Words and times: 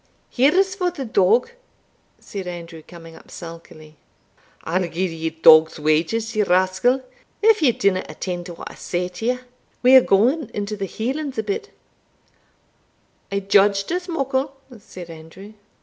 "Here 0.31 0.55
is 0.55 0.73
for 0.73 0.89
the 0.89 1.05
dog." 1.05 1.51
said 2.19 2.47
Andrew, 2.47 2.81
coming 2.81 3.15
up 3.15 3.29
sulkily. 3.29 3.97
"I'll 4.63 4.89
gie 4.89 5.05
you 5.15 5.29
dog's 5.29 5.79
wages, 5.79 6.35
ye 6.35 6.41
rascal, 6.41 7.03
if 7.43 7.61
ye 7.61 7.71
dinna 7.71 8.03
attend 8.09 8.47
to 8.47 8.55
what 8.55 8.71
I 8.71 8.73
say 8.73 9.09
t'ye 9.09 9.37
We 9.83 9.95
are 9.95 10.01
gaun 10.01 10.49
into 10.55 10.75
the 10.75 10.85
Hielands 10.87 11.37
a 11.37 11.43
bit" 11.43 11.69
"I 13.31 13.41
judged 13.41 13.91
as 13.91 14.07
muckle," 14.09 14.57
said 14.79 15.11
Andrew. 15.11 15.53